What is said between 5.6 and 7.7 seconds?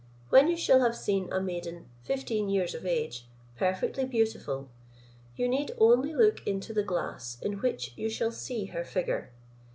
only look into the glass in